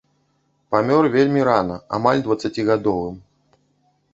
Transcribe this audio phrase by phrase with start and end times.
[0.75, 3.15] Памёр вельмі рана, амаль дваццацігадовым.